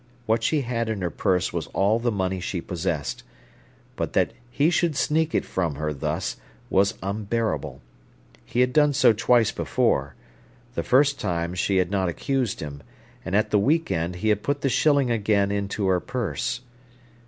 What 0.25 0.41
she 0.41 0.61
had 0.61 0.89
in 0.89 1.01
her 1.03 1.11
purse 1.11 1.53
was 1.53 1.67
all 1.77 1.99
the 1.99 2.11
money 2.11 2.39
she 2.39 2.59
possessed. 2.59 3.21
But 3.95 4.13
that 4.13 4.33
he 4.49 4.71
should 4.71 4.95
sneak 4.95 5.35
it 5.35 5.45
from 5.45 5.75
her 5.75 5.93
thus 5.93 6.37
was 6.71 6.95
unbearable. 7.03 7.81
He 8.43 8.61
had 8.61 8.73
done 8.73 8.93
so 8.93 9.13
twice 9.13 9.51
before. 9.51 10.15
The 10.73 10.81
first 10.81 11.19
time 11.19 11.53
she 11.53 11.77
had 11.77 11.91
not 11.91 12.09
accused 12.09 12.61
him, 12.61 12.81
and 13.23 13.35
at 13.35 13.51
the 13.51 13.59
week 13.59 13.91
end 13.91 14.15
he 14.15 14.29
had 14.29 14.41
put 14.41 14.61
the 14.61 14.69
shilling 14.69 15.11
again 15.11 15.51
into 15.51 15.85
her 15.85 15.99
purse. 15.99 16.61